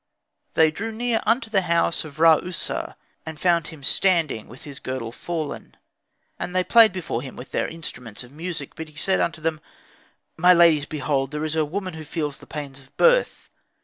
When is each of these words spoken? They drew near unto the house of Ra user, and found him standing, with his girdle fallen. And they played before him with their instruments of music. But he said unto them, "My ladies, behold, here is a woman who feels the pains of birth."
They 0.55 0.71
drew 0.71 0.91
near 0.91 1.21
unto 1.27 1.51
the 1.51 1.61
house 1.61 2.03
of 2.03 2.19
Ra 2.19 2.37
user, 2.41 2.95
and 3.23 3.39
found 3.39 3.67
him 3.67 3.83
standing, 3.83 4.47
with 4.47 4.63
his 4.63 4.79
girdle 4.79 5.11
fallen. 5.11 5.77
And 6.39 6.55
they 6.55 6.63
played 6.63 6.91
before 6.91 7.21
him 7.21 7.35
with 7.35 7.51
their 7.51 7.67
instruments 7.67 8.23
of 8.23 8.31
music. 8.31 8.73
But 8.73 8.89
he 8.89 8.95
said 8.95 9.19
unto 9.19 9.41
them, 9.41 9.61
"My 10.37 10.55
ladies, 10.55 10.87
behold, 10.87 11.33
here 11.33 11.45
is 11.45 11.55
a 11.55 11.63
woman 11.65 11.93
who 11.93 12.03
feels 12.03 12.39
the 12.39 12.47
pains 12.47 12.79
of 12.79 12.97
birth." 12.97 13.47